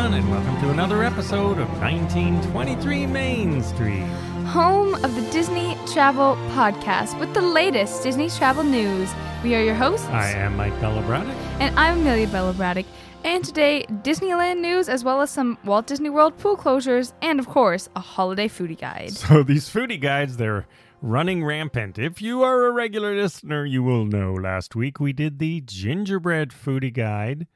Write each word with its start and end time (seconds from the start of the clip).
everyone, 0.00 0.18
and 0.18 0.30
welcome 0.30 0.58
to 0.62 0.70
another 0.70 1.02
episode 1.02 1.58
of 1.58 1.68
1923 1.78 3.06
Main 3.06 3.62
Street. 3.62 4.00
home 4.46 4.94
of 4.94 5.14
the 5.14 5.20
Disney 5.30 5.76
Travel 5.92 6.36
Podcast 6.52 7.18
with 7.20 7.34
the 7.34 7.42
latest 7.42 8.02
Disney 8.02 8.30
travel 8.30 8.64
news. 8.64 9.12
We 9.44 9.54
are 9.56 9.62
your 9.62 9.74
hosts, 9.74 10.06
I 10.06 10.30
am 10.30 10.56
Mike 10.56 10.78
Bella 10.80 11.02
Braddock. 11.02 11.36
and 11.60 11.78
I'm 11.78 11.98
Amelia 12.00 12.28
Bella 12.28 12.54
Braddock. 12.54 12.86
And 13.24 13.44
today, 13.44 13.84
Disneyland 14.02 14.60
news, 14.60 14.88
as 14.88 15.04
well 15.04 15.20
as 15.20 15.30
some 15.30 15.58
Walt 15.66 15.86
Disney 15.86 16.08
World 16.08 16.38
pool 16.38 16.56
closures, 16.56 17.12
and 17.20 17.38
of 17.38 17.46
course, 17.46 17.90
a 17.94 18.00
holiday 18.00 18.48
foodie 18.48 18.80
guide. 18.80 19.12
So, 19.12 19.42
these 19.42 19.68
foodie 19.68 20.00
guides, 20.00 20.38
they're 20.38 20.66
running 21.02 21.44
rampant. 21.44 21.98
If 21.98 22.22
you 22.22 22.42
are 22.42 22.64
a 22.64 22.70
regular 22.70 23.14
listener, 23.14 23.66
you 23.66 23.82
will 23.82 24.06
know 24.06 24.32
last 24.32 24.74
week 24.74 24.98
we 24.98 25.12
did 25.12 25.38
the 25.38 25.60
gingerbread 25.60 26.50
foodie 26.52 26.94
guide. 26.94 27.46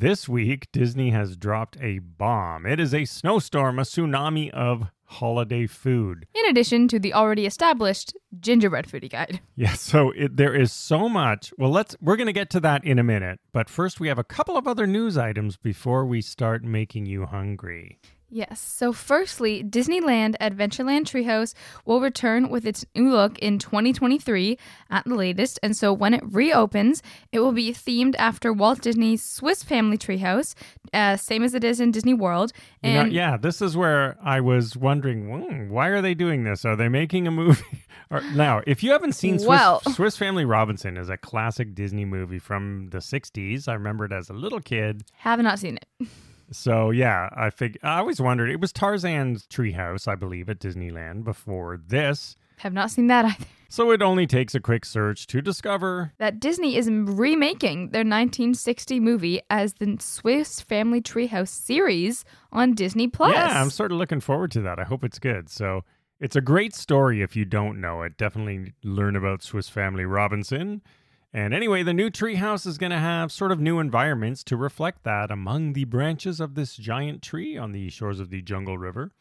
This 0.00 0.26
week, 0.26 0.68
Disney 0.72 1.10
has 1.10 1.36
dropped 1.36 1.76
a 1.78 1.98
bomb. 1.98 2.64
It 2.64 2.80
is 2.80 2.94
a 2.94 3.04
snowstorm, 3.04 3.78
a 3.78 3.82
tsunami 3.82 4.48
of 4.48 4.86
holiday 5.04 5.66
food. 5.66 6.26
In 6.34 6.46
addition 6.46 6.88
to 6.88 6.98
the 6.98 7.12
already 7.12 7.44
established 7.44 8.16
gingerbread 8.40 8.86
foodie 8.86 9.10
guide. 9.10 9.42
Yeah, 9.56 9.74
so 9.74 10.10
it, 10.12 10.38
there 10.38 10.54
is 10.54 10.72
so 10.72 11.06
much. 11.10 11.52
Well, 11.58 11.68
let's 11.68 11.96
we're 12.00 12.16
going 12.16 12.28
to 12.28 12.32
get 12.32 12.48
to 12.48 12.60
that 12.60 12.82
in 12.82 12.98
a 12.98 13.02
minute, 13.02 13.40
but 13.52 13.68
first 13.68 14.00
we 14.00 14.08
have 14.08 14.18
a 14.18 14.24
couple 14.24 14.56
of 14.56 14.66
other 14.66 14.86
news 14.86 15.18
items 15.18 15.58
before 15.58 16.06
we 16.06 16.22
start 16.22 16.64
making 16.64 17.04
you 17.04 17.26
hungry. 17.26 18.00
Yes. 18.32 18.60
So, 18.60 18.92
firstly, 18.92 19.64
Disneyland 19.64 20.36
Adventureland 20.40 21.02
Treehouse 21.02 21.52
will 21.84 22.00
return 22.00 22.48
with 22.48 22.64
its 22.64 22.84
new 22.94 23.10
look 23.10 23.38
in 23.40 23.58
2023 23.58 24.56
at 24.88 25.04
the 25.04 25.16
latest. 25.16 25.58
And 25.64 25.76
so, 25.76 25.92
when 25.92 26.14
it 26.14 26.22
reopens, 26.24 27.02
it 27.32 27.40
will 27.40 27.50
be 27.52 27.72
themed 27.72 28.14
after 28.18 28.52
Walt 28.52 28.82
Disney's 28.82 29.24
Swiss 29.24 29.64
Family 29.64 29.98
Treehouse, 29.98 30.54
uh, 30.94 31.16
same 31.16 31.42
as 31.42 31.54
it 31.54 31.64
is 31.64 31.80
in 31.80 31.90
Disney 31.90 32.14
World. 32.14 32.52
You 32.84 32.92
know, 32.92 33.00
And 33.00 33.12
yeah, 33.12 33.36
this 33.36 33.60
is 33.60 33.76
where 33.76 34.16
I 34.22 34.40
was 34.40 34.76
wondering, 34.76 35.28
hmm, 35.28 35.68
why 35.68 35.88
are 35.88 36.00
they 36.00 36.14
doing 36.14 36.44
this? 36.44 36.64
Are 36.64 36.76
they 36.76 36.88
making 36.88 37.26
a 37.26 37.32
movie? 37.32 37.64
or, 38.10 38.20
now, 38.34 38.62
if 38.64 38.84
you 38.84 38.92
haven't 38.92 39.14
seen 39.14 39.38
Swiss, 39.40 39.48
Well- 39.48 39.80
Swiss 39.92 40.16
Family 40.16 40.44
Robinson 40.44 40.96
is 40.96 41.08
a 41.08 41.16
classic 41.16 41.74
Disney 41.74 42.04
movie 42.04 42.38
from 42.38 42.90
the 42.90 42.98
60s. 42.98 43.66
I 43.66 43.72
remember 43.74 44.04
it 44.04 44.12
as 44.12 44.30
a 44.30 44.34
little 44.34 44.60
kid. 44.60 45.02
have 45.18 45.40
not 45.40 45.58
seen 45.58 45.76
it. 46.00 46.08
So 46.52 46.90
yeah, 46.90 47.28
I 47.36 47.50
think 47.50 47.78
I 47.82 47.98
always 47.98 48.20
wondered. 48.20 48.50
It 48.50 48.60
was 48.60 48.72
Tarzan's 48.72 49.46
treehouse, 49.46 50.08
I 50.08 50.14
believe, 50.14 50.48
at 50.48 50.58
Disneyland 50.58 51.24
before 51.24 51.76
this. 51.76 52.36
Have 52.58 52.72
not 52.72 52.90
seen 52.90 53.06
that 53.08 53.24
either. 53.24 53.44
So 53.72 53.92
it 53.92 54.02
only 54.02 54.26
takes 54.26 54.56
a 54.56 54.60
quick 54.60 54.84
search 54.84 55.28
to 55.28 55.40
discover. 55.40 56.12
That 56.18 56.40
Disney 56.40 56.74
is 56.76 56.90
remaking 56.90 57.90
their 57.90 58.00
1960 58.00 58.98
movie 58.98 59.40
as 59.48 59.74
the 59.74 59.96
Swiss 60.00 60.60
Family 60.60 61.00
Treehouse 61.00 61.50
series 61.50 62.24
on 62.50 62.74
Disney 62.74 63.06
Plus. 63.06 63.32
Yeah, 63.32 63.62
I'm 63.62 63.70
sort 63.70 63.92
of 63.92 63.98
looking 63.98 64.18
forward 64.18 64.50
to 64.52 64.60
that. 64.62 64.80
I 64.80 64.82
hope 64.82 65.04
it's 65.04 65.20
good. 65.20 65.48
So 65.48 65.84
it's 66.18 66.34
a 66.34 66.40
great 66.40 66.74
story 66.74 67.22
if 67.22 67.36
you 67.36 67.44
don't 67.44 67.80
know 67.80 68.02
it. 68.02 68.16
Definitely 68.16 68.72
learn 68.82 69.14
about 69.14 69.44
Swiss 69.44 69.68
Family 69.68 70.04
Robinson. 70.04 70.82
And 71.32 71.54
anyway, 71.54 71.84
the 71.84 71.94
new 71.94 72.10
treehouse 72.10 72.66
is 72.66 72.76
going 72.76 72.90
to 72.90 72.98
have 72.98 73.30
sort 73.30 73.52
of 73.52 73.60
new 73.60 73.78
environments 73.78 74.42
to 74.44 74.56
reflect 74.56 75.04
that 75.04 75.30
among 75.30 75.74
the 75.74 75.84
branches 75.84 76.40
of 76.40 76.54
this 76.54 76.76
giant 76.76 77.22
tree 77.22 77.56
on 77.56 77.70
the 77.70 77.88
shores 77.88 78.18
of 78.18 78.30
the 78.30 78.42
Jungle 78.42 78.76
River. 78.76 79.12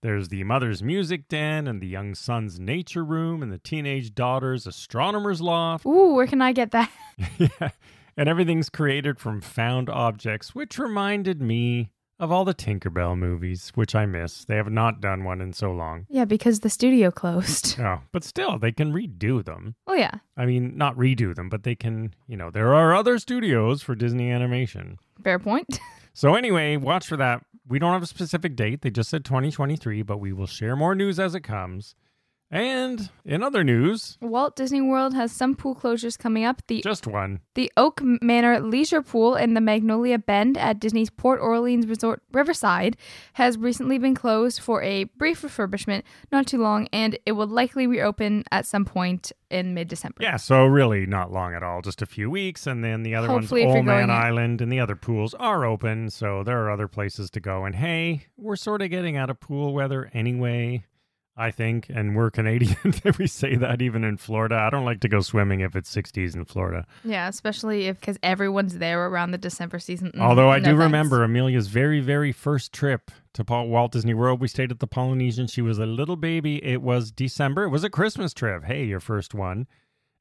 There's 0.00 0.30
the 0.30 0.42
mother's 0.42 0.82
music 0.82 1.28
den 1.28 1.68
and 1.68 1.80
the 1.80 1.86
young 1.86 2.16
son's 2.16 2.58
nature 2.58 3.04
room 3.04 3.40
and 3.40 3.52
the 3.52 3.58
teenage 3.58 4.12
daughter's 4.12 4.66
astronomer's 4.66 5.40
loft. 5.40 5.86
Ooh, 5.86 6.14
where 6.14 6.26
can 6.26 6.42
I 6.42 6.52
get 6.52 6.72
that? 6.72 6.90
yeah. 7.38 7.70
And 8.16 8.28
everything's 8.28 8.68
created 8.68 9.20
from 9.20 9.40
found 9.40 9.88
objects, 9.88 10.56
which 10.56 10.78
reminded 10.78 11.40
me 11.40 11.92
of 12.22 12.30
all 12.30 12.44
the 12.44 12.54
Tinkerbell 12.54 13.18
movies, 13.18 13.72
which 13.74 13.96
I 13.96 14.06
miss. 14.06 14.44
They 14.44 14.54
have 14.54 14.70
not 14.70 15.00
done 15.00 15.24
one 15.24 15.40
in 15.40 15.52
so 15.52 15.72
long. 15.72 16.06
Yeah, 16.08 16.24
because 16.24 16.60
the 16.60 16.70
studio 16.70 17.10
closed. 17.20 17.80
Oh, 17.80 17.98
but 18.12 18.22
still, 18.22 18.60
they 18.60 18.70
can 18.70 18.92
redo 18.92 19.44
them. 19.44 19.74
Oh, 19.88 19.94
yeah. 19.94 20.12
I 20.36 20.46
mean, 20.46 20.76
not 20.78 20.96
redo 20.96 21.34
them, 21.34 21.48
but 21.48 21.64
they 21.64 21.74
can, 21.74 22.14
you 22.28 22.36
know, 22.36 22.48
there 22.48 22.74
are 22.74 22.94
other 22.94 23.18
studios 23.18 23.82
for 23.82 23.96
Disney 23.96 24.30
animation. 24.30 24.98
Fair 25.22 25.38
point. 25.38 25.78
So, 26.14 26.34
anyway, 26.34 26.76
watch 26.76 27.06
for 27.06 27.16
that. 27.16 27.42
We 27.66 27.78
don't 27.78 27.94
have 27.94 28.02
a 28.02 28.06
specific 28.06 28.54
date. 28.54 28.82
They 28.82 28.90
just 28.90 29.08
said 29.08 29.24
2023, 29.24 30.02
but 30.02 30.18
we 30.18 30.34
will 30.34 30.46
share 30.46 30.76
more 30.76 30.94
news 30.94 31.18
as 31.18 31.34
it 31.34 31.40
comes. 31.40 31.94
And 32.52 33.08
in 33.24 33.42
other 33.42 33.64
news, 33.64 34.18
Walt 34.20 34.56
Disney 34.56 34.82
World 34.82 35.14
has 35.14 35.32
some 35.32 35.54
pool 35.54 35.74
closures 35.74 36.18
coming 36.18 36.44
up. 36.44 36.60
The 36.66 36.82
just 36.82 37.06
one. 37.06 37.40
the 37.54 37.72
Oak 37.78 38.02
Manor 38.02 38.60
Leisure 38.60 39.00
Pool 39.00 39.36
in 39.36 39.54
the 39.54 39.60
Magnolia 39.62 40.18
Bend 40.18 40.58
at 40.58 40.78
Disney's 40.78 41.08
Port 41.08 41.40
Orleans 41.40 41.86
Resort 41.86 42.22
Riverside 42.30 42.98
has 43.32 43.56
recently 43.56 43.96
been 43.96 44.14
closed 44.14 44.60
for 44.60 44.82
a 44.82 45.04
brief 45.04 45.40
refurbishment, 45.40 46.02
not 46.30 46.46
too 46.46 46.58
long, 46.58 46.88
and 46.92 47.18
it 47.24 47.32
will 47.32 47.46
likely 47.46 47.86
reopen 47.86 48.44
at 48.52 48.66
some 48.66 48.84
point 48.84 49.32
in 49.48 49.72
mid 49.72 49.88
December. 49.88 50.18
Yeah, 50.20 50.36
so 50.36 50.66
really 50.66 51.06
not 51.06 51.32
long 51.32 51.54
at 51.54 51.62
all, 51.62 51.80
just 51.80 52.02
a 52.02 52.06
few 52.06 52.28
weeks, 52.28 52.66
and 52.66 52.84
then 52.84 53.02
the 53.02 53.14
other 53.14 53.28
Hopefully 53.28 53.64
ones, 53.64 53.76
Old 53.76 53.86
Man 53.86 54.10
Island 54.10 54.60
and 54.60 54.70
the 54.70 54.80
other 54.80 54.96
pools 54.96 55.32
are 55.34 55.64
open, 55.64 56.10
so 56.10 56.42
there 56.42 56.62
are 56.62 56.70
other 56.70 56.86
places 56.86 57.30
to 57.30 57.40
go. 57.40 57.64
And 57.64 57.74
hey, 57.74 58.26
we're 58.36 58.56
sort 58.56 58.82
of 58.82 58.90
getting 58.90 59.16
out 59.16 59.30
of 59.30 59.40
pool 59.40 59.72
weather 59.72 60.10
anyway, 60.12 60.84
I 61.36 61.50
think, 61.50 61.86
and 61.88 62.14
we're 62.14 62.30
Canadian. 62.30 62.76
we 63.18 63.26
say 63.26 63.56
that 63.56 63.80
even 63.80 64.04
in 64.04 64.18
Florida. 64.18 64.56
I 64.56 64.68
don't 64.68 64.84
like 64.84 65.00
to 65.00 65.08
go 65.08 65.20
swimming 65.20 65.60
if 65.60 65.74
it's 65.74 65.94
60s 65.94 66.34
in 66.34 66.44
Florida. 66.44 66.86
Yeah, 67.04 67.26
especially 67.28 67.86
if 67.86 67.98
because 67.98 68.18
everyone's 68.22 68.76
there 68.78 69.06
around 69.06 69.30
the 69.30 69.38
December 69.38 69.78
season. 69.78 70.12
Mm, 70.14 70.20
Although 70.20 70.50
I 70.50 70.58
no 70.58 70.64
do 70.64 70.70
thanks. 70.72 70.82
remember 70.82 71.24
Amelia's 71.24 71.68
very, 71.68 72.00
very 72.00 72.32
first 72.32 72.72
trip 72.74 73.10
to 73.32 73.44
Paul- 73.44 73.68
Walt 73.68 73.92
Disney 73.92 74.12
World. 74.12 74.40
We 74.42 74.48
stayed 74.48 74.70
at 74.70 74.80
the 74.80 74.86
Polynesian. 74.86 75.46
She 75.46 75.62
was 75.62 75.78
a 75.78 75.86
little 75.86 76.16
baby. 76.16 76.62
It 76.62 76.82
was 76.82 77.10
December. 77.10 77.62
It 77.64 77.70
was 77.70 77.82
a 77.84 77.90
Christmas 77.90 78.34
trip. 78.34 78.64
Hey, 78.64 78.84
your 78.84 79.00
first 79.00 79.32
one. 79.34 79.66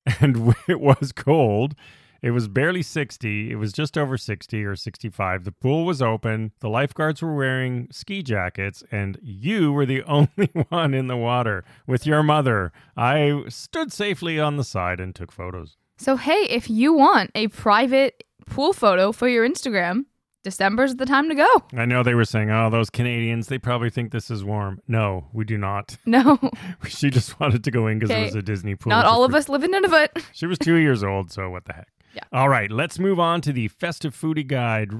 And 0.20 0.56
it 0.68 0.80
was 0.80 1.12
cold. 1.12 1.76
It 2.22 2.32
was 2.32 2.48
barely 2.48 2.84
60. 2.84 3.52
It 3.52 3.56
was 3.56 3.74
just 3.74 3.98
over 3.98 4.16
60 4.18 4.64
or 4.64 4.76
65. 4.76 5.44
The 5.44 5.52
pool 5.52 5.86
was 5.86 6.02
open. 6.02 6.52
The 6.60 6.70
lifeguards 6.70 7.22
were 7.22 7.36
wearing 7.36 7.88
ski 7.92 8.22
jackets, 8.22 8.84
and 8.92 9.18
you 9.24 9.72
were 9.72 9.86
the 9.88 10.04
only 10.08 10.50
one 10.70 10.94
in 10.94 11.08
the 11.08 11.18
water 11.18 11.64
with 11.88 12.06
your 12.06 12.22
mother. 12.22 12.72
I 12.96 13.44
stood 13.50 13.92
safely 13.92 14.40
on 14.40 14.58
the 14.58 14.64
side 14.64 15.00
and 15.00 15.16
took 15.16 15.32
photos. 15.32 15.78
So 15.98 16.16
hey, 16.16 16.44
if 16.50 16.70
you 16.70 16.94
want 16.94 17.32
a 17.36 17.48
private 17.50 18.24
pool 18.48 18.74
photo 18.74 19.12
for 19.12 19.28
your 19.28 19.48
Instagram, 19.48 20.06
December's 20.44 20.96
the 20.96 21.06
time 21.06 21.30
to 21.30 21.36
go. 21.36 21.48
I 21.78 21.86
know 21.86 22.02
they 22.02 22.16
were 22.16 22.26
saying, 22.26 22.50
oh, 22.50 22.70
those 22.72 22.90
Canadians, 22.90 23.48
they 23.48 23.60
probably 23.60 23.92
think 23.92 24.12
this 24.12 24.32
is 24.32 24.44
warm. 24.44 24.82
No, 24.88 25.28
we 25.34 25.46
do 25.46 25.58
not. 25.58 25.98
No, 26.08 26.40
She 26.88 27.10
just 27.12 27.40
wanted 27.40 27.64
to 27.64 27.72
go 27.72 27.86
in 27.88 28.00
because 28.00 28.16
it 28.16 28.24
was 28.26 28.36
a 28.36 28.42
Disney 28.42 28.76
pool. 28.76 28.90
not 28.90 29.06
all 29.06 29.24
of 29.24 29.36
us 29.36 29.50
live 29.50 29.64
in 29.64 29.72
Nunavut. 29.72 30.10
She 30.34 30.48
was 30.48 30.58
two 30.58 30.76
years 30.76 31.04
old, 31.04 31.32
so 31.32 31.50
what 31.50 31.66
the 31.66 31.74
heck? 31.74 31.88
Yeah. 32.14 32.24
All 32.32 32.50
right, 32.50 32.72
let's 32.72 33.00
move 33.00 33.20
on 33.20 33.42
to 33.42 33.54
the 33.54 33.68
festive 33.68 34.16
foodie 34.16 34.48
guide. 34.48 34.92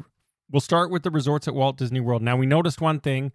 We'll 0.52 0.62
start 0.62 0.92
with 0.92 1.04
the 1.04 1.12
resorts 1.12 1.48
at 1.48 1.56
Walt 1.56 1.78
Disney 1.78 2.00
World. 2.00 2.22
Now, 2.22 2.38
we 2.38 2.46
noticed 2.46 2.82
one 2.82 3.00
thing. 3.00 3.32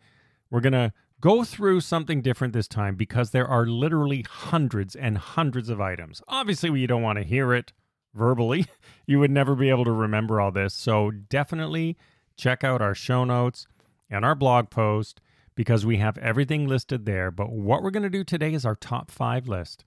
We're 0.51 0.61
going 0.61 0.73
to 0.73 0.93
go 1.21 1.45
through 1.45 1.81
something 1.81 2.23
different 2.23 2.53
this 2.53 2.69
time 2.69 2.95
because 2.95 3.31
there 3.31 3.47
are 3.47 3.67
literally 3.67 4.25
hundreds 4.29 4.95
and 4.95 5.19
hundreds 5.19 5.69
of 5.69 5.81
items. 5.81 6.23
Obviously, 6.29 6.79
you 6.79 6.87
don't 6.87 7.03
want 7.03 7.19
to 7.19 7.25
hear 7.25 7.53
it 7.55 7.73
verbally. 8.15 8.67
You 9.09 9.21
would 9.21 9.31
never 9.31 9.55
be 9.55 9.71
able 9.71 9.85
to 9.85 9.93
remember 9.93 10.41
all 10.41 10.51
this. 10.51 10.75
So, 10.75 11.13
definitely 11.13 11.97
check 12.37 12.65
out 12.65 12.83
our 12.83 12.93
show 12.93 13.23
notes 13.23 13.69
and 14.11 14.25
our 14.25 14.35
blog 14.35 14.69
post 14.69 15.21
because 15.55 15.87
we 15.87 15.99
have 15.99 16.19
everything 16.19 16.67
listed 16.67 17.07
there. 17.07 17.31
But 17.31 17.53
what 17.53 17.85
we're 17.85 17.93
going 17.93 18.03
to 18.03 18.11
do 18.11 18.25
today 18.25 18.53
is 18.53 18.67
our 18.67 18.75
top 18.75 19.13
five 19.13 19.47
list 19.47 19.85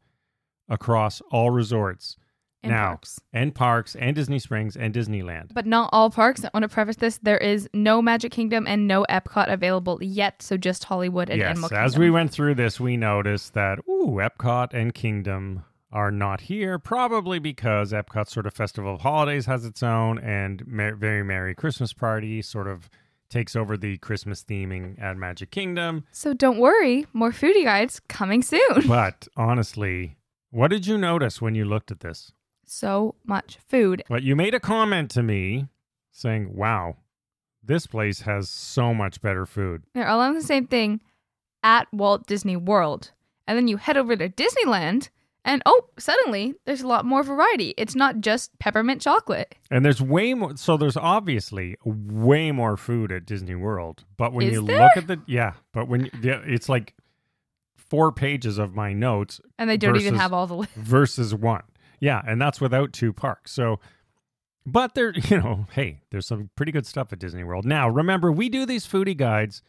across 0.70 1.22
all 1.32 1.52
resorts 1.52 2.16
And 2.62 2.74
now 2.74 2.88
parks. 2.88 3.20
and 3.32 3.56
parks 3.56 3.96
and 3.96 4.16
Disney 4.16 4.38
Springs 4.38 4.76
and 4.76 4.94
Disneyland. 4.94 5.54
But 5.54 5.66
not 5.66 5.90
all 5.94 6.10
parks. 6.10 6.44
I 6.44 6.50
want 6.54 6.64
to 6.64 6.70
preface 6.70 6.98
this: 6.98 7.18
there 7.24 7.38
is 7.38 7.70
no 7.74 8.02
Magic 8.02 8.32
Kingdom 8.34 8.68
and 8.68 8.88
no 8.88 9.06
Epcot 9.10 9.52
available 9.52 10.00
yet, 10.02 10.42
so 10.42 10.58
just 10.58 10.84
Hollywood 10.84 11.30
and 11.30 11.40
yes, 11.40 11.52
Animal 11.52 11.74
as 11.74 11.98
we 11.98 12.10
went 12.10 12.32
through 12.32 12.56
this, 12.56 12.80
we 12.80 12.98
noticed 12.98 13.54
that 13.54 13.80
ooh, 13.88 14.20
Epcot 14.22 14.74
and 14.74 14.94
Kingdom 14.94 15.64
are 15.92 16.12
not 16.12 16.42
here, 16.42 16.78
probably 16.78 17.40
because 17.40 17.94
Epcot 17.94 18.28
sort 18.30 18.46
of 18.46 18.54
Festival 18.54 18.94
of 18.94 19.02
Holidays 19.02 19.46
has 19.46 19.66
its 19.66 19.82
own, 19.82 20.20
and 20.20 20.68
Mer- 20.68 20.96
Very 20.96 21.24
Merry 21.24 21.56
Christmas 21.56 21.94
Party 21.94 22.42
sort 22.42 22.68
of 22.68 22.90
takes 23.30 23.56
over 23.56 23.78
the 23.78 23.98
Christmas 24.00 24.44
theming 24.44 25.02
at 25.02 25.16
Magic 25.16 25.52
Kingdom. 25.52 26.06
So 26.12 26.34
don't 26.34 26.58
worry, 26.58 27.06
more 27.14 27.32
foodie 27.32 27.64
guides 27.64 28.00
coming 28.08 28.42
soon. 28.42 28.88
But 28.88 29.28
honestly, 29.38 30.18
what 30.52 30.70
did 30.70 30.88
you 30.88 30.98
notice 30.98 31.42
when 31.42 31.56
you 31.56 31.66
looked 31.66 31.92
at 31.92 32.02
this? 32.02 32.34
So 32.70 33.16
much 33.26 33.58
food. 33.68 34.04
But 34.10 34.24
you 34.24 34.36
made 34.36 34.54
a 34.54 34.60
comment 34.60 35.12
to 35.12 35.24
me 35.24 35.68
saying, 36.12 36.56
"Wow, 36.56 36.98
this 37.64 37.88
place 37.88 38.22
has 38.22 38.50
so 38.50 38.94
much 38.94 39.22
better 39.22 39.46
food." 39.46 39.84
They're 39.94 40.08
all 40.08 40.20
on 40.22 40.34
the 40.36 40.42
same 40.42 40.68
thing 40.68 41.02
at 41.64 41.88
Walt 41.94 42.26
Disney 42.28 42.56
World. 42.56 43.12
And 43.48 43.58
then 43.58 43.68
you 43.68 43.78
head 43.78 43.98
over 43.98 44.16
to 44.16 44.30
Disneyland 44.30 45.10
And 45.46 45.64
oh, 45.66 45.86
suddenly 45.98 46.54
there's 46.66 46.82
a 46.82 46.88
lot 46.88 47.06
more 47.06 47.24
variety. 47.24 47.74
It's 47.78 47.96
not 47.96 48.20
just 48.20 48.58
peppermint 48.60 49.02
chocolate. 49.02 49.56
And 49.72 49.84
there's 49.86 50.02
way 50.02 50.34
more. 50.34 50.56
So 50.58 50.76
there's 50.78 50.98
obviously 50.98 51.76
way 51.86 52.52
more 52.52 52.76
food 52.78 53.12
at 53.12 53.26
Disney 53.26 53.56
World. 53.56 54.04
But 54.18 54.34
when 54.34 54.48
Is 54.48 54.54
you 54.54 54.66
there? 54.66 54.84
look 54.84 54.98
at 54.98 55.08
the 55.08 55.20
yeah, 55.28 55.54
but 55.72 55.88
when 55.88 56.10
yeah, 56.22 56.42
it's 56.46 56.68
like 56.70 56.94
four 57.76 58.12
pages 58.12 58.58
of 58.58 58.76
my 58.76 58.94
notes 58.94 59.40
And 59.58 59.70
they 59.70 59.78
don't 59.78 59.96
even 59.96 60.16
have 60.16 60.34
all 60.34 60.46
the 60.46 60.56
li- 60.56 60.68
versus 60.76 61.34
one. 61.34 61.64
Yeah, 62.00 62.22
and 62.26 62.42
that's 62.42 62.62
without 62.62 62.94
two 62.94 63.14
parks. 63.14 63.52
So, 63.52 63.80
but 64.66 64.96
there, 64.96 65.14
you 65.30 65.38
know, 65.38 65.68
hey, 65.72 66.02
there's 66.12 66.28
some 66.28 66.50
pretty 66.56 66.72
good 66.72 66.86
stuff 66.86 67.14
at 67.14 67.20
Disney 67.20 67.44
World. 67.44 67.66
Now, 67.66 67.90
remember, 67.90 68.32
we 68.32 68.50
do 68.50 68.66
these 68.66 68.88
foodie 68.88 69.18
guides 69.18 69.62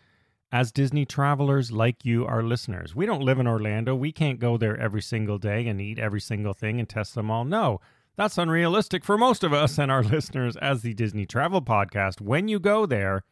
as 0.52 0.72
Disney 0.72 1.04
travelers 1.04 1.70
like 1.70 2.04
you, 2.04 2.26
our 2.26 2.42
listeners. 2.42 2.94
We 2.94 3.06
don't 3.06 3.22
live 3.22 3.38
in 3.38 3.46
Orlando. 3.46 3.94
We 3.94 4.12
can't 4.12 4.40
go 4.40 4.56
there 4.56 4.76
every 4.78 5.02
single 5.02 5.38
day 5.38 5.66
and 5.68 5.80
eat 5.80 5.98
every 5.98 6.20
single 6.20 6.52
thing 6.52 6.80
and 6.80 6.88
test 6.88 7.14
them 7.14 7.30
all. 7.30 7.44
No, 7.44 7.80
that's 8.16 8.38
unrealistic 8.38 9.04
for 9.04 9.16
most 9.16 9.44
of 9.44 9.52
us 9.52 9.78
and 9.78 9.90
our 9.90 10.02
listeners 10.02 10.56
as 10.56 10.82
the 10.82 10.94
Disney 10.94 11.24
Travel 11.24 11.62
Podcast. 11.62 12.20
When 12.20 12.48
you 12.48 12.58
go 12.58 12.84
there, 12.84 13.22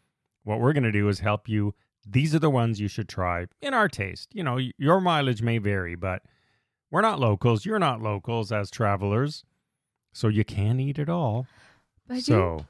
what 0.44 0.60
we're 0.60 0.72
going 0.72 0.84
to 0.84 0.92
do 0.92 1.08
is 1.08 1.20
help 1.20 1.48
you. 1.48 1.74
These 2.06 2.34
are 2.34 2.38
the 2.38 2.50
ones 2.50 2.80
you 2.80 2.88
should 2.88 3.08
try 3.08 3.46
in 3.60 3.74
our 3.74 3.88
taste. 3.88 4.28
You 4.32 4.44
know, 4.44 4.58
your 4.78 5.00
mileage 5.00 5.42
may 5.42 5.58
vary, 5.58 5.94
but 5.94 6.22
we're 6.90 7.02
not 7.02 7.20
locals. 7.20 7.64
You're 7.66 7.78
not 7.78 8.00
locals 8.02 8.50
as 8.52 8.70
travelers. 8.70 9.44
So 10.12 10.28
you 10.28 10.44
can 10.44 10.80
eat 10.80 10.98
it 10.98 11.08
all. 11.08 11.46
But 12.06 12.14
I 12.14 12.16
do, 12.18 12.22
So 12.22 12.66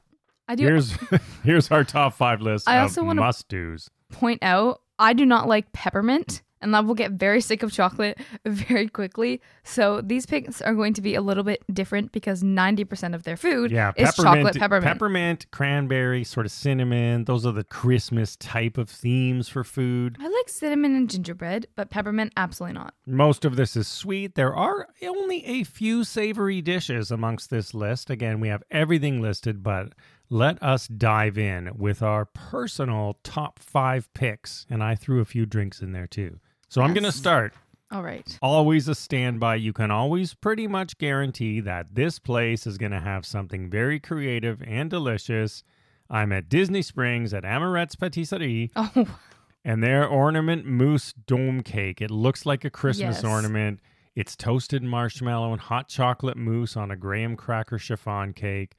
I 0.49 0.55
do 0.55 0.65
here's 0.65 0.97
here's 1.45 1.71
our 1.71 1.85
top 1.85 2.15
five 2.15 2.41
list 2.41 2.69
I 2.69 2.77
of 2.79 2.83
also 2.85 3.05
wanna- 3.05 3.21
must 3.21 3.49
dos. 3.49 3.89
point 4.11 4.43
out 4.43 4.81
I 4.99 5.13
do 5.13 5.25
not 5.25 5.47
like 5.47 5.73
peppermint 5.73 6.43
and 6.61 6.73
love 6.73 6.87
will 6.87 6.95
get 6.95 7.13
very 7.13 7.41
sick 7.41 7.63
of 7.63 7.73
chocolate 7.73 8.19
very 8.47 8.89
quickly. 8.89 9.41
So 9.65 10.01
these 10.01 10.27
picks 10.27 10.61
are 10.63 10.75
going 10.75 10.95
to 10.95 11.03
be 11.03 11.15
a 11.15 11.23
little 11.23 11.45
bit 11.45 11.63
different 11.73 12.13
because 12.13 12.43
90% 12.43 13.15
of 13.15 13.23
their 13.25 13.37
food 13.37 13.71
Yeah, 13.71 13.93
is 13.97 14.15
chocolate 14.15 14.57
peppermint. 14.57 14.85
peppermint, 14.85 15.47
cranberry, 15.51 16.25
sort 16.25 16.47
of 16.47 16.53
cinnamon. 16.53 17.25
Those 17.25 17.45
are 17.47 17.53
the 17.53 17.65
Christmas 17.65 18.37
type 18.37 18.79
of 18.79 18.89
themes 18.91 19.49
for 19.49 19.65
food. 19.65 20.17
I 20.21 20.29
like 20.29 20.49
cinnamon 20.49 20.95
and 20.97 21.09
gingerbread, 21.11 21.67
but 21.77 21.91
peppermint 21.91 22.33
absolutely 22.37 22.75
not. 22.79 22.95
Most 23.07 23.45
of 23.45 23.57
this 23.57 23.77
is 23.77 23.89
sweet. 23.89 24.35
There 24.35 24.55
are 24.55 24.89
only 25.03 25.45
a 25.45 25.65
few 25.65 26.05
savory 26.05 26.61
dishes 26.63 27.11
amongst 27.11 27.51
this 27.51 27.75
list. 27.75 28.11
Again, 28.11 28.41
we 28.41 28.49
have 28.49 28.63
everything 28.71 29.21
listed, 29.21 29.63
but 29.63 29.93
let 30.31 30.63
us 30.63 30.87
dive 30.89 31.39
in 31.39 31.71
with 31.77 32.03
our 32.03 32.27
personal 32.27 33.19
top 33.23 33.59
five 33.59 34.13
picks. 34.13 34.67
And 34.69 34.83
I 34.83 34.95
threw 34.95 35.21
a 35.21 35.25
few 35.25 35.47
drinks 35.47 35.81
in 35.81 35.93
there 35.93 36.07
too. 36.07 36.39
So 36.69 36.83
I'm 36.83 36.93
going 36.95 37.05
to 37.05 37.13
start. 37.13 37.55
All 37.91 38.03
right. 38.03 38.39
Always 38.43 38.87
a 38.89 38.95
standby. 38.95 39.57
You 39.57 39.73
can 39.73 39.91
always 39.91 40.35
pretty 40.35 40.67
much 40.67 40.99
guarantee 40.99 41.61
that 41.61 41.95
this 41.95 42.19
place 42.19 42.67
is 42.67 42.77
going 42.77 42.93
to 42.93 43.01
have 43.01 43.25
something 43.25 43.71
very 43.71 43.99
creative 43.99 44.63
and 44.67 44.91
delicious. 44.91 45.63
I'm 46.11 46.31
at 46.33 46.49
Disney 46.51 46.83
Springs 46.83 47.33
at 47.33 47.45
Amorette's 47.45 47.97
Patisserie 47.97 48.71
Oh, 48.77 49.07
and 49.65 49.83
their 49.83 50.07
ornament 50.07 50.67
mousse 50.67 51.15
dome 51.27 51.63
cake. 51.63 52.03
It 52.03 52.11
looks 52.11 52.45
like 52.45 52.65
a 52.65 52.71
Christmas 52.71 53.17
Yes. 53.17 53.25
ornament. 53.25 53.81
It's 54.15 54.37
toasted 54.37 54.83
marshmallow 54.83 55.53
and 55.53 55.61
hot 55.61 55.89
chocolate 55.89 56.37
mousse 56.37 56.77
on 56.77 56.91
a 56.91 56.97
graham 56.97 57.37
cracker 57.37 57.79
chiffon 57.79 58.33
cake. 58.35 58.77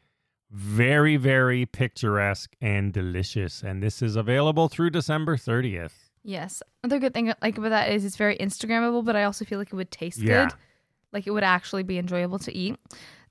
Very, 0.52 1.16
very 1.18 1.66
picturesque 1.66 2.56
and 2.62 2.92
delicious. 2.94 3.64
And 3.64 3.82
this 3.82 4.02
is 4.02 4.16
available 4.16 4.68
through 4.68 4.90
December 4.92 5.38
30th. 5.38 6.09
Yes. 6.24 6.62
Another 6.84 7.00
good 7.00 7.14
thing 7.14 7.30
I 7.30 7.36
like 7.42 7.58
about 7.58 7.70
that 7.70 7.92
is 7.92 8.06
it's 8.06 8.16
very 8.16 8.38
Instagrammable, 8.38 9.04
but 9.06 9.16
I 9.16 9.24
also 9.24 9.46
feel 9.46 9.60
like 9.60 9.70
it 9.72 9.76
would 9.76 9.92
taste 9.92 10.20
Yeah. 10.20 10.46
good. 10.46 10.54
Like 11.12 11.26
it 11.28 11.32
would 11.32 11.44
actually 11.44 11.84
be 11.84 11.98
enjoyable 11.98 12.40
to 12.40 12.56
eat. 12.56 12.78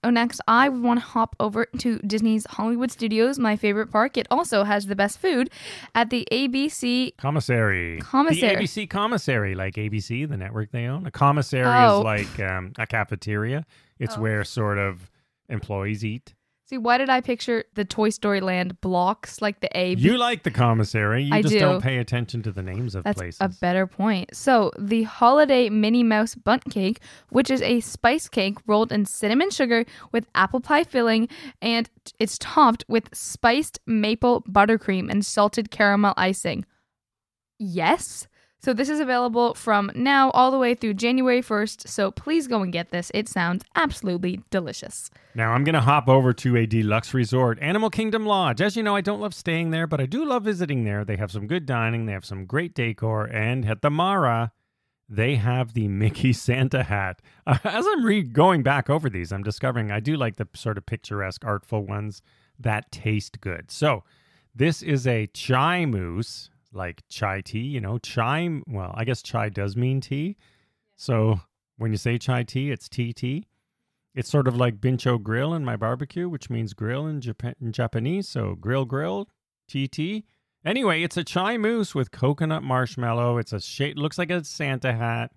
Oh, 0.05 0.11
next, 0.11 0.41
I 0.47 0.69
would 0.69 0.81
want 0.83 1.01
to 1.01 1.05
hop 1.07 1.35
over 1.41 1.67
to 1.79 1.99
Disney's 2.01 2.47
Hollywood 2.47 2.93
Studios, 2.93 3.37
my 3.39 3.57
favorite 3.57 3.89
park. 3.91 4.17
It 4.17 4.29
also 4.31 4.63
has 4.63 4.87
the 4.87 4.95
best 4.95 5.19
food 5.19 5.51
at 5.93 6.11
the 6.11 6.27
ABC. 6.31 7.17
Commissary. 7.17 7.99
Commissary. 8.01 8.55
The 8.55 8.63
ABC 8.63 8.89
commissary, 8.89 9.57
like 9.57 9.75
ABC, 9.75 10.29
the 10.29 10.37
network 10.37 10.71
they 10.71 10.87
own. 10.87 11.05
A 11.07 11.11
commissary 11.11 11.67
Oh. 11.67 11.99
is 11.99 12.05
like 12.05 12.41
um, 12.49 12.73
a 12.79 12.87
cafeteria. 12.87 13.67
It's 13.99 14.17
Oh. 14.17 14.21
where 14.21 14.45
sort 14.45 14.79
of 14.79 15.11
employees 15.49 16.05
eat. 16.05 16.35
See, 16.69 16.77
why 16.77 16.99
did 16.99 17.09
I 17.09 17.23
picture 17.23 17.65
the 17.77 17.85
Toy 17.87 18.11
Story 18.11 18.43
Land 18.43 18.79
blocks 18.83 19.41
like 19.41 19.61
the 19.61 19.71
A? 19.75 19.95
You 19.95 20.19
like 20.19 20.43
the 20.43 20.51
commissary. 20.51 21.23
You 21.23 21.35
I 21.35 21.41
just 21.41 21.55
do. 21.55 21.61
not 21.61 21.83
pay 21.83 21.97
attention 21.97 22.43
to 22.43 22.53
the 22.53 22.63
names 22.63 22.95
of 22.95 23.05
That's 23.05 23.19
places. 23.19 23.41
a 23.41 23.49
better 23.49 23.87
point. 23.87 24.37
So, 24.37 24.71
the 24.79 25.05
Holiday 25.05 25.71
Minnie 25.71 26.03
Mouse 26.03 26.35
Bundt 26.35 26.65
Cake, 26.67 27.01
which 27.31 27.51
is 27.51 27.63
a 27.63 27.81
spice 27.81 28.29
cake 28.29 28.59
rolled 28.67 28.93
in 28.93 29.07
cinnamon 29.07 29.49
sugar 29.49 29.87
with 30.13 30.27
apple 30.35 30.61
pie 30.61 30.85
filling, 30.85 31.29
and 31.63 31.89
it's 32.19 32.37
topped 32.37 32.85
with 32.87 33.09
spiced 33.15 33.79
maple 33.87 34.43
buttercream 34.43 35.11
and 35.11 35.25
salted 35.25 35.71
caramel 35.71 36.13
icing. 36.19 36.67
Yes. 37.59 38.29
So, 38.61 38.73
this 38.73 38.89
is 38.89 39.01
available 39.01 39.55
from 39.55 39.91
now 39.95 40.31
all 40.31 40.51
the 40.51 40.59
way 40.59 40.75
through 40.75 40.95
January 40.95 41.41
1st. 41.41 41.89
So, 41.89 42.11
please 42.11 42.47
go 42.47 42.63
and 42.63 42.73
get 42.73 42.91
this. 42.91 43.11
It 43.15 43.29
sounds 43.29 43.65
absolutely 43.77 44.41
delicious. 44.51 45.11
Now 45.35 45.53
I'm 45.53 45.63
going 45.63 45.75
to 45.75 45.81
hop 45.81 46.09
over 46.09 46.33
to 46.33 46.57
a 46.57 46.67
deluxe 46.67 47.15
resort, 47.15 47.59
Animal 47.61 47.91
Kingdom 47.91 48.27
Lodge. 48.27 48.61
As 48.61 48.77
you 48.77 48.83
know, 48.83 48.97
I 48.97 49.01
don't 49.01 49.21
love 49.21 49.35
staying 49.35 49.71
there, 49.71 49.87
but 49.87 50.01
I 50.01 50.07
do 50.07 50.25
love 50.25 50.43
visiting 50.43 50.85
there. 50.85 51.05
They 51.05 51.17
have 51.17 51.31
some 51.31 51.47
good 51.47 51.65
dining, 51.65 52.07
they 52.07 52.13
have 52.13 52.25
some 52.25 52.45
great 52.45 52.75
decor, 52.75 53.27
and 53.27 53.65
at 53.65 53.83
the 53.83 53.91
Mara, 53.91 54.53
they 55.09 55.37
have 55.37 55.75
the 55.75 55.89
Mickey 55.89 56.33
Santa 56.33 56.83
hat. 56.83 57.23
As 57.47 57.87
I'm 57.87 58.05
re- 58.05 58.23
going 58.23 58.63
back 58.63 58.91
over 58.91 59.09
these, 59.09 59.33
I'm 59.33 59.43
discovering 59.43 59.91
I 59.91 60.01
do 60.01 60.17
like 60.17 60.37
the 60.37 60.49
sort 60.55 60.77
of 60.77 60.87
picturesque, 60.87 61.45
artful 61.45 61.87
ones 61.87 62.21
that 62.59 62.91
taste 62.91 63.41
good. 63.41 63.71
So 63.71 64.03
this 64.55 64.83
is 64.83 65.07
a 65.07 65.29
chai 65.29 65.85
mousse, 65.85 66.51
like 66.73 67.03
chai 67.09 67.41
tea. 67.41 67.61
You 67.61 67.81
know, 67.81 67.99
chai. 67.99 68.61
Well, 68.67 68.95
I 68.97 69.05
guess 69.05 69.23
chai 69.23 69.49
does 69.49 69.77
mean 69.77 70.01
tea. 70.01 70.37
So 70.97 71.41
when 71.77 71.93
you 71.93 71.99
say 71.99 72.19
chai 72.19 72.43
tea, 72.43 72.71
it's 72.71 72.89
tea 72.89 73.13
tea. 73.13 73.47
It's 74.15 74.29
sort 74.29 74.49
of 74.49 74.57
like 74.57 74.81
bincho 74.81 75.23
grill 75.23 75.55
in 75.55 75.65
my 75.65 75.77
barbecue, 75.77 76.29
which 76.29 76.51
means 76.51 76.75
grill 76.75 77.07
in, 77.07 77.21
Japan- 77.21 77.55
in 77.61 77.73
Japanese. 77.73 78.29
So 78.29 78.57
grill 78.57 78.85
grill, 78.85 79.29
TT. 79.69 80.25
Anyway, 80.65 81.03
it's 81.03 81.17
a 81.17 81.23
chai 81.23 81.57
mousse 81.57 81.95
with 81.95 82.11
coconut 82.11 82.65
marshmallow. 82.65 83.39
It's 83.39 83.53
a 83.53 83.61
shape, 83.61 83.97
looks 83.97 84.19
like 84.19 84.31
a 84.31 84.45
Santa 84.45 84.93
hat. 84.93 85.33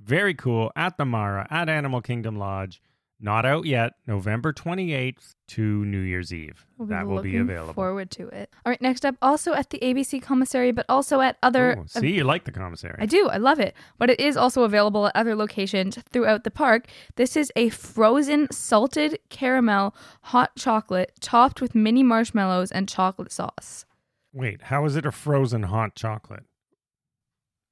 Very 0.00 0.34
cool 0.34 0.72
at 0.74 0.96
the 0.96 1.04
Mara 1.04 1.46
at 1.48 1.68
Animal 1.68 2.02
Kingdom 2.02 2.36
Lodge. 2.36 2.82
Not 3.24 3.46
out 3.46 3.64
yet. 3.64 3.94
November 4.06 4.52
28th 4.52 5.34
to 5.48 5.62
New 5.86 6.00
Year's 6.00 6.30
Eve. 6.30 6.66
We'll 6.76 6.88
that 6.88 7.06
will 7.06 7.22
be 7.22 7.38
available. 7.38 7.72
Forward 7.72 8.10
to 8.10 8.28
it. 8.28 8.50
All 8.66 8.70
right, 8.70 8.82
next 8.82 9.06
up, 9.06 9.14
also 9.22 9.54
at 9.54 9.70
the 9.70 9.78
ABC 9.78 10.20
commissary, 10.20 10.72
but 10.72 10.84
also 10.90 11.22
at 11.22 11.38
other 11.42 11.78
Ooh, 11.78 11.84
see, 11.86 12.12
you 12.12 12.24
like 12.24 12.44
the 12.44 12.52
commissary. 12.52 12.98
I 12.98 13.06
do. 13.06 13.30
I 13.30 13.38
love 13.38 13.60
it. 13.60 13.74
But 13.96 14.10
it 14.10 14.20
is 14.20 14.36
also 14.36 14.64
available 14.64 15.06
at 15.06 15.16
other 15.16 15.34
locations 15.34 15.96
throughout 16.12 16.44
the 16.44 16.50
park. 16.50 16.86
This 17.16 17.34
is 17.34 17.50
a 17.56 17.70
frozen 17.70 18.46
salted 18.52 19.18
caramel 19.30 19.94
hot 20.24 20.54
chocolate 20.58 21.12
topped 21.20 21.62
with 21.62 21.74
mini 21.74 22.02
marshmallows 22.02 22.70
and 22.70 22.86
chocolate 22.86 23.32
sauce. 23.32 23.86
Wait, 24.34 24.64
how 24.64 24.84
is 24.84 24.96
it 24.96 25.06
a 25.06 25.12
frozen 25.12 25.62
hot 25.62 25.94
chocolate? 25.94 26.44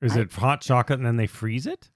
Is 0.00 0.16
I- 0.16 0.20
it 0.20 0.32
hot 0.32 0.62
chocolate 0.62 0.98
and 0.98 1.06
then 1.06 1.18
they 1.18 1.26
freeze 1.26 1.66
it? 1.66 1.90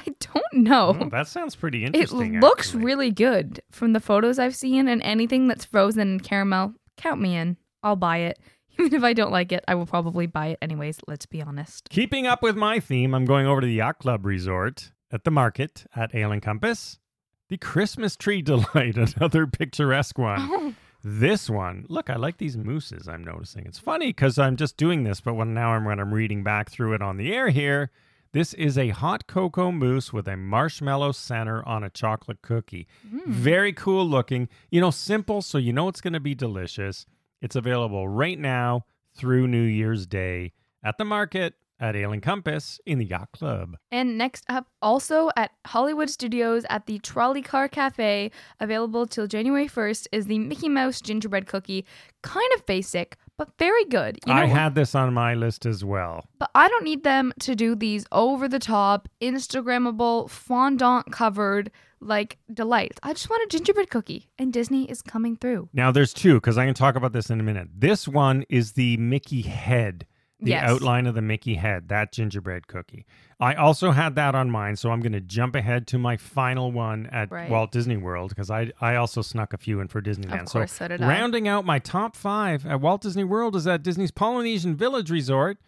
I 0.06 0.14
don't 0.20 0.64
know. 0.64 0.96
Oh, 1.00 1.08
that 1.10 1.28
sounds 1.28 1.54
pretty 1.56 1.84
interesting. 1.84 2.36
it 2.36 2.40
looks 2.40 2.68
actually. 2.68 2.84
really 2.84 3.10
good 3.10 3.60
from 3.70 3.92
the 3.92 4.00
photos 4.00 4.38
I've 4.38 4.56
seen, 4.56 4.88
and 4.88 5.02
anything 5.02 5.48
that's 5.48 5.64
frozen 5.64 6.12
in 6.12 6.20
caramel, 6.20 6.74
count 6.96 7.20
me 7.20 7.36
in. 7.36 7.56
I'll 7.82 7.96
buy 7.96 8.18
it. 8.18 8.38
Even 8.78 8.94
if 8.94 9.02
I 9.02 9.12
don't 9.12 9.32
like 9.32 9.50
it, 9.52 9.64
I 9.66 9.74
will 9.74 9.86
probably 9.86 10.26
buy 10.26 10.48
it 10.48 10.58
anyways, 10.62 11.00
let's 11.08 11.26
be 11.26 11.42
honest. 11.42 11.88
Keeping 11.90 12.26
up 12.26 12.42
with 12.42 12.56
my 12.56 12.78
theme, 12.80 13.12
I'm 13.14 13.24
going 13.24 13.46
over 13.46 13.60
to 13.60 13.66
the 13.66 13.72
Yacht 13.74 13.98
Club 13.98 14.24
Resort 14.24 14.92
at 15.10 15.24
the 15.24 15.30
market 15.32 15.84
at 15.96 16.14
Ale 16.14 16.30
and 16.32 16.42
Compass. 16.42 16.98
The 17.48 17.56
Christmas 17.56 18.14
Tree 18.16 18.42
Delight, 18.42 18.96
another 18.96 19.46
picturesque 19.46 20.18
one. 20.18 20.38
Oh, 20.40 20.74
This 21.02 21.48
one, 21.48 21.86
look, 21.88 22.10
I 22.10 22.16
like 22.16 22.36
these 22.38 22.56
mooses. 22.56 23.08
I'm 23.08 23.24
noticing. 23.24 23.64
It's 23.66 23.78
funny 23.78 24.08
because 24.08 24.38
I'm 24.38 24.56
just 24.56 24.76
doing 24.76 25.02
this, 25.04 25.20
but 25.20 25.34
when 25.34 25.54
now 25.54 25.70
I'm 25.70 25.84
when 25.84 25.98
I'm 26.00 26.12
reading 26.12 26.42
back 26.42 26.70
through 26.70 26.94
it 26.94 27.02
on 27.02 27.16
the 27.16 27.32
air 27.32 27.48
here, 27.48 27.90
this 28.38 28.54
is 28.54 28.78
a 28.78 28.90
hot 28.90 29.26
cocoa 29.26 29.72
mousse 29.72 30.12
with 30.12 30.28
a 30.28 30.36
marshmallow 30.36 31.10
center 31.10 31.66
on 31.66 31.82
a 31.82 31.90
chocolate 31.90 32.40
cookie. 32.40 32.86
Hmm. 33.10 33.32
Very 33.32 33.72
cool 33.72 34.08
looking. 34.08 34.48
You 34.70 34.80
know, 34.80 34.92
simple, 34.92 35.42
so 35.42 35.58
you 35.58 35.72
know 35.72 35.88
it's 35.88 36.00
going 36.00 36.12
to 36.12 36.20
be 36.20 36.36
delicious. 36.36 37.04
It's 37.42 37.56
available 37.56 38.06
right 38.06 38.38
now 38.38 38.86
through 39.12 39.48
New 39.48 39.64
Year's 39.64 40.06
Day 40.06 40.52
at 40.84 40.98
the 40.98 41.04
market 41.04 41.54
at 41.80 41.94
Ale 41.96 42.12
and 42.12 42.22
Compass 42.22 42.80
in 42.86 42.98
the 42.98 43.04
Yacht 43.04 43.30
Club. 43.32 43.76
And 43.90 44.18
next 44.18 44.44
up, 44.48 44.66
also 44.82 45.30
at 45.36 45.52
Hollywood 45.66 46.10
Studios 46.10 46.64
at 46.68 46.86
the 46.86 46.98
Trolley 46.98 47.42
Car 47.42 47.68
Cafe, 47.68 48.30
available 48.60 49.06
till 49.06 49.26
January 49.26 49.68
1st, 49.68 50.06
is 50.12 50.26
the 50.26 50.38
Mickey 50.38 50.68
Mouse 50.68 51.00
gingerbread 51.00 51.46
cookie. 51.46 51.84
Kind 52.22 52.50
of 52.56 52.66
basic, 52.66 53.16
but 53.36 53.50
very 53.58 53.84
good. 53.84 54.18
You 54.26 54.34
know, 54.34 54.40
I 54.40 54.46
had 54.46 54.74
this 54.74 54.94
on 54.94 55.14
my 55.14 55.34
list 55.34 55.66
as 55.66 55.84
well. 55.84 56.26
but 56.38 56.50
I 56.54 56.68
don't 56.68 56.84
need 56.84 57.04
them 57.04 57.32
to 57.40 57.54
do 57.54 57.74
these 57.76 58.06
over 58.10 58.48
the 58.48 58.58
top, 58.58 59.08
Instagrammable, 59.20 60.28
fondant 60.30 61.10
covered 61.12 61.70
like 62.00 62.38
delights. 62.52 62.98
I 63.02 63.12
just 63.12 63.28
want 63.28 63.42
a 63.44 63.56
gingerbread 63.56 63.90
cookie, 63.90 64.28
and 64.38 64.52
Disney 64.52 64.88
is 64.90 65.02
coming 65.02 65.36
through. 65.36 65.68
Now 65.72 65.90
there's 65.90 66.12
two 66.12 66.34
because 66.34 66.56
I 66.58 66.64
can 66.64 66.74
talk 66.74 66.94
about 66.96 67.12
this 67.12 67.28
in 67.30 67.40
a 67.40 67.42
minute. 67.42 67.68
This 67.74 68.06
one 68.06 68.44
is 68.48 68.72
the 68.72 68.96
Mickey 68.98 69.42
head, 69.42 70.06
the 70.40 70.50
Yes. 70.50 70.70
outline 70.70 71.06
of 71.06 71.14
the 71.14 71.22
Mickey 71.22 71.54
head, 71.56 71.88
that 71.88 72.12
gingerbread 72.12 72.68
cookie. 72.68 73.04
I 73.40 73.54
also 73.54 73.90
had 73.90 74.14
that 74.16 74.34
on 74.34 74.50
mine, 74.50 74.76
so 74.76 74.90
I'm 74.90 75.00
going 75.00 75.12
to 75.12 75.20
jump 75.20 75.54
ahead 75.56 75.86
to 75.88 75.98
my 75.98 76.16
final 76.16 76.70
one 76.72 77.06
at 77.06 77.30
Right. 77.30 77.50
Walt 77.50 77.72
Disney 77.72 77.96
World 77.96 78.30
because 78.30 78.50
I 78.50 78.70
I 78.80 78.94
also 78.96 79.20
snuck 79.22 79.52
a 79.52 79.58
few 79.58 79.80
in 79.80 79.88
for 79.88 80.00
Disneyland. 80.00 80.42
Of 80.42 80.48
course, 80.50 80.72
so 80.72 80.88
did 80.88 81.02
I. 81.02 81.08
rounding 81.08 81.48
out 81.48 81.64
my 81.64 81.78
top 81.78 82.14
five 82.16 82.64
at 82.66 82.80
Walt 82.80 83.02
Disney 83.02 83.24
World 83.24 83.56
is 83.56 83.66
at 83.66 83.82
Disney's 83.82 84.10
Polynesian 84.12 84.74
Village 84.76 85.10
Resort 85.10 85.58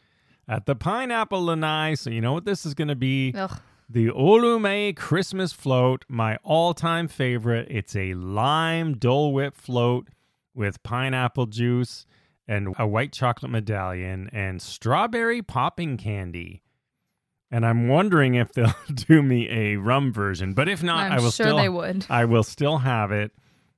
at 0.49 0.67
the 0.67 0.75
Pineapple 0.77 1.45
Lanai. 1.45 1.95
So 1.95 2.11
you 2.11 2.21
know 2.21 2.33
what 2.33 2.45
this 2.45 2.65
is 2.65 2.75
going 2.75 2.89
to 2.89 2.97
be. 2.97 3.33
Ugh. 3.37 3.61
The 3.93 4.07
Olume 4.11 4.95
Christmas 4.95 5.53
float, 5.53 6.05
my 6.09 6.37
all 6.45 6.75
time 6.75 7.09
favorite. 7.09 7.67
It's 7.71 7.97
a 7.97 8.15
lime 8.15 8.97
Dole 8.97 9.33
Whip 9.33 9.57
float 9.57 10.07
with 10.55 10.81
pineapple 10.85 11.47
juice 11.47 12.07
and 12.51 12.75
a 12.79 12.87
white 12.87 13.13
chocolate 13.13 13.53
medallion 13.53 14.29
and 14.33 14.61
strawberry 14.61 15.41
popping 15.41 15.97
candy. 15.97 16.63
And 17.49 17.65
I'm 17.65 17.87
wondering 17.87 18.35
if 18.35 18.53
they'll 18.53 18.75
do 18.95 19.23
me 19.23 19.49
a 19.49 19.77
rum 19.77 20.13
version, 20.13 20.53
but 20.53 20.69
if 20.69 20.83
not, 20.83 21.07
I'm 21.07 21.13
I 21.13 21.17
will 21.17 21.31
sure 21.31 21.47
still 21.47 21.57
they 21.57 21.69
would. 21.69 22.07
I 22.11 22.25
will 22.25 22.43
still 22.43 22.79
have 22.79 23.13
it. 23.13 23.31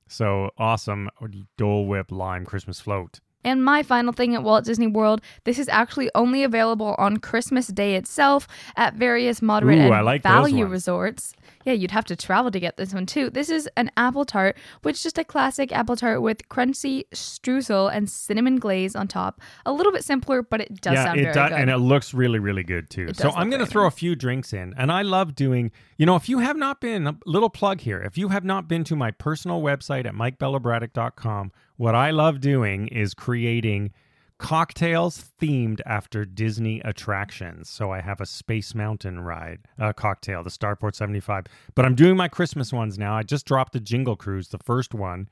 So 0.07 0.49
awesome 0.57 1.09
Dole 1.55 1.85
Whip 1.85 2.11
lime 2.11 2.45
Christmas 2.45 2.79
float. 2.79 3.19
And 3.43 3.63
my 3.63 3.83
final 3.83 4.13
thing 4.13 4.35
at 4.35 4.43
Walt 4.43 4.65
Disney 4.65 4.87
World, 4.87 5.21
this 5.43 5.59
is 5.59 5.69
actually 5.69 6.09
only 6.15 6.43
available 6.43 6.95
on 6.97 7.17
Christmas 7.17 7.67
Day 7.67 7.95
itself 7.95 8.47
at 8.75 8.95
various 8.95 9.41
moderate 9.41 9.79
Ooh, 9.79 9.81
and 9.81 9.93
I 9.93 10.01
like 10.01 10.23
value 10.23 10.65
resorts. 10.65 11.35
Yeah, 11.65 11.73
you'd 11.73 11.91
have 11.91 12.05
to 12.05 12.15
travel 12.15 12.51
to 12.51 12.59
get 12.59 12.77
this 12.77 12.93
one 12.93 13.05
too. 13.05 13.29
This 13.29 13.49
is 13.49 13.69
an 13.77 13.89
apple 13.95 14.25
tart, 14.25 14.57
which 14.81 14.97
is 14.97 15.03
just 15.03 15.17
a 15.17 15.23
classic 15.23 15.71
apple 15.71 15.95
tart 15.95 16.21
with 16.21 16.47
crunchy 16.49 17.05
streusel 17.13 17.93
and 17.93 18.09
cinnamon 18.09 18.57
glaze 18.57 18.95
on 18.95 19.07
top. 19.07 19.39
A 19.65 19.71
little 19.71 19.91
bit 19.91 20.03
simpler, 20.03 20.41
but 20.41 20.61
it 20.61 20.81
does 20.81 20.95
yeah, 20.95 21.05
sound 21.05 21.19
it 21.19 21.23
very 21.23 21.33
does, 21.33 21.49
good. 21.49 21.59
and 21.59 21.69
it 21.69 21.77
looks 21.77 22.13
really, 22.13 22.39
really 22.39 22.63
good 22.63 22.89
too. 22.89 23.13
So 23.13 23.31
I'm 23.31 23.49
going 23.49 23.61
to 23.61 23.65
throw 23.65 23.87
a 23.87 23.91
few 23.91 24.15
drinks 24.15 24.53
in, 24.53 24.73
and 24.77 24.91
I 24.91 25.03
love 25.03 25.35
doing. 25.35 25.71
You 25.97 26.05
know, 26.05 26.15
if 26.15 26.27
you 26.27 26.39
have 26.39 26.57
not 26.57 26.81
been, 26.81 27.07
a 27.07 27.15
little 27.25 27.49
plug 27.49 27.81
here. 27.81 28.01
If 28.01 28.17
you 28.17 28.29
have 28.29 28.43
not 28.43 28.67
been 28.67 28.83
to 28.85 28.95
my 28.95 29.11
personal 29.11 29.61
website 29.61 30.05
at 30.05 30.13
mikebellabraddock.com, 30.13 31.51
what 31.77 31.95
I 31.95 32.11
love 32.11 32.39
doing 32.39 32.87
is 32.87 33.13
creating 33.13 33.91
cocktails 34.37 35.31
themed 35.41 35.79
after 35.85 36.25
Disney 36.25 36.81
attractions. 36.81 37.69
So 37.69 37.91
I 37.91 38.01
have 38.01 38.19
a 38.19 38.25
Space 38.25 38.75
Mountain 38.75 39.21
ride 39.21 39.59
uh, 39.79 39.93
cocktail, 39.93 40.43
the 40.43 40.49
Starport 40.49 40.95
75. 40.95 41.45
But 41.75 41.85
I'm 41.85 41.95
doing 41.95 42.17
my 42.17 42.27
Christmas 42.27 42.73
ones 42.73 42.99
now. 42.99 43.15
I 43.15 43.23
just 43.23 43.45
dropped 43.45 43.73
the 43.73 43.79
Jingle 43.79 44.15
Cruise, 44.15 44.49
the 44.49 44.57
first 44.57 44.93
one. 44.93 45.29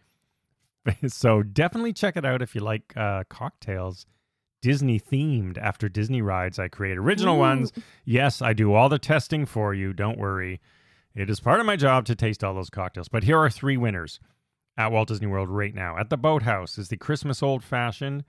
so 1.07 1.43
definitely 1.43 1.93
check 1.93 2.15
it 2.15 2.25
out 2.25 2.41
if 2.41 2.55
you 2.55 2.61
like 2.61 2.93
uh, 2.95 3.23
cocktails. 3.29 4.05
Disney 4.61 4.99
themed 4.99 5.57
after 5.57 5.89
Disney 5.89 6.21
rides 6.21 6.59
I 6.59 6.67
create 6.67 6.97
original 6.97 7.35
Ooh. 7.35 7.39
ones. 7.39 7.71
Yes, 8.05 8.41
I 8.41 8.53
do 8.53 8.73
all 8.73 8.89
the 8.89 8.99
testing 8.99 9.45
for 9.45 9.73
you. 9.73 9.91
Don't 9.91 10.19
worry. 10.19 10.61
It 11.15 11.29
is 11.29 11.39
part 11.39 11.59
of 11.59 11.65
my 11.65 11.75
job 11.75 12.05
to 12.05 12.15
taste 12.15 12.43
all 12.43 12.53
those 12.53 12.69
cocktails. 12.69 13.09
But 13.09 13.23
here 13.23 13.37
are 13.37 13.49
three 13.49 13.75
winners 13.75 14.19
at 14.77 14.91
Walt 14.91 15.07
Disney 15.09 15.27
World 15.27 15.49
right 15.49 15.73
now. 15.73 15.97
At 15.97 16.09
the 16.09 16.17
Boathouse 16.17 16.77
is 16.77 16.89
the 16.89 16.97
Christmas 16.97 17.43
Old 17.43 17.63
Fashioned. 17.63 18.23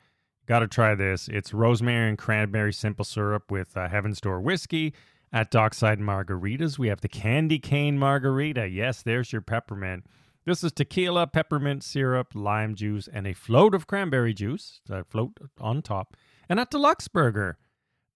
Got 0.46 0.60
to 0.60 0.68
try 0.68 0.94
this. 0.94 1.28
It's 1.28 1.54
rosemary 1.54 2.08
and 2.08 2.18
cranberry 2.18 2.72
simple 2.72 3.04
syrup 3.04 3.50
with 3.50 3.76
uh, 3.76 3.88
Heaven's 3.88 4.20
Door 4.20 4.40
whiskey. 4.40 4.92
At 5.32 5.50
Dockside 5.50 5.98
Margaritas, 5.98 6.78
we 6.78 6.88
have 6.88 7.00
the 7.00 7.08
Candy 7.08 7.58
Cane 7.58 7.98
Margarita. 7.98 8.68
Yes, 8.68 9.02
there's 9.02 9.32
your 9.32 9.40
peppermint. 9.40 10.04
This 10.44 10.62
is 10.62 10.72
tequila, 10.72 11.26
peppermint 11.26 11.84
syrup, 11.84 12.34
lime 12.34 12.74
juice, 12.74 13.08
and 13.10 13.26
a 13.26 13.32
float 13.32 13.74
of 13.74 13.86
cranberry 13.86 14.34
juice. 14.34 14.80
A 14.90 15.04
float 15.04 15.38
on 15.58 15.80
top. 15.80 16.16
And 16.48 16.60
at 16.60 16.70
Deluxe 16.70 17.08
Burger, 17.08 17.56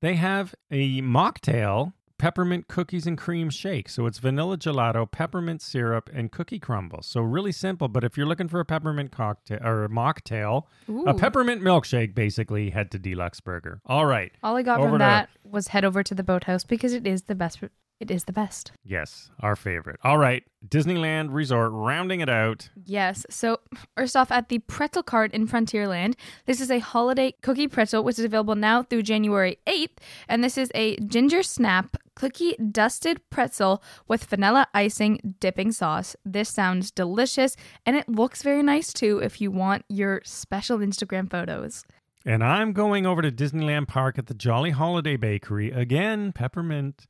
they 0.02 0.16
have 0.16 0.54
a 0.70 1.00
mocktail 1.00 1.94
peppermint 2.18 2.68
cookies 2.68 3.06
and 3.06 3.16
cream 3.18 3.50
shake. 3.50 3.88
So 3.88 4.06
it's 4.06 4.18
vanilla 4.18 4.56
gelato, 4.56 5.10
peppermint 5.10 5.62
syrup, 5.62 6.10
and 6.12 6.30
cookie 6.32 6.58
crumbles. 6.58 7.06
So 7.06 7.20
really 7.20 7.52
simple. 7.52 7.88
But 7.88 8.04
if 8.04 8.16
you're 8.16 8.26
looking 8.26 8.48
for 8.48 8.60
a 8.60 8.64
peppermint 8.64 9.12
cocktail 9.12 9.58
or 9.62 9.84
a 9.84 9.88
mocktail, 9.88 10.64
a 11.06 11.14
peppermint 11.14 11.62
milkshake, 11.62 12.14
basically 12.14 12.70
head 12.70 12.90
to 12.92 12.98
Deluxe 12.98 13.40
Burger. 13.40 13.80
All 13.86 14.06
right. 14.06 14.32
All 14.42 14.56
I 14.56 14.62
got 14.62 14.78
Over 14.80 14.88
from 14.90 14.98
to- 14.98 15.04
that 15.04 15.28
was 15.44 15.68
head 15.68 15.84
over 15.84 16.02
to 16.02 16.14
the 16.14 16.22
boathouse 16.24 16.64
because 16.64 16.92
it 16.92 17.06
is 17.06 17.22
the 17.22 17.34
best. 17.34 17.60
It 17.98 18.10
is 18.10 18.24
the 18.24 18.32
best. 18.32 18.72
Yes, 18.84 19.30
our 19.40 19.56
favorite. 19.56 19.98
All 20.04 20.18
right. 20.18 20.44
Disneyland 20.68 21.28
Resort, 21.32 21.70
rounding 21.72 22.20
it 22.20 22.28
out. 22.28 22.68
Yes. 22.84 23.24
So, 23.30 23.60
first 23.96 24.14
off, 24.14 24.30
at 24.30 24.50
the 24.50 24.58
pretzel 24.58 25.02
cart 25.02 25.32
in 25.32 25.48
Frontierland, 25.48 26.14
this 26.44 26.60
is 26.60 26.70
a 26.70 26.78
holiday 26.78 27.32
cookie 27.40 27.68
pretzel, 27.68 28.04
which 28.04 28.18
is 28.18 28.24
available 28.26 28.54
now 28.54 28.82
through 28.82 29.02
January 29.02 29.58
8th. 29.66 29.96
And 30.28 30.44
this 30.44 30.58
is 30.58 30.70
a 30.74 30.96
ginger 30.98 31.42
snap 31.42 31.96
cookie 32.16 32.56
dusted 32.56 33.20
pretzel 33.30 33.80
with 34.08 34.24
vanilla 34.24 34.66
icing 34.74 35.36
dipping 35.38 35.70
sauce. 35.70 36.16
This 36.24 36.48
sounds 36.48 36.90
delicious 36.90 37.56
and 37.84 37.94
it 37.94 38.08
looks 38.08 38.42
very 38.42 38.64
nice 38.64 38.92
too 38.92 39.18
if 39.18 39.40
you 39.40 39.52
want 39.52 39.84
your 39.88 40.22
special 40.24 40.78
Instagram 40.78 41.30
photos. 41.30 41.84
And 42.24 42.42
I'm 42.42 42.72
going 42.72 43.06
over 43.06 43.22
to 43.22 43.30
Disneyland 43.30 43.86
Park 43.86 44.18
at 44.18 44.26
the 44.26 44.34
Jolly 44.34 44.70
Holiday 44.70 45.16
Bakery. 45.16 45.70
Again, 45.70 46.32
peppermint. 46.32 47.06